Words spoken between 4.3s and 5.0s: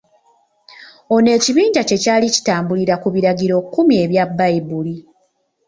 Bayibuli.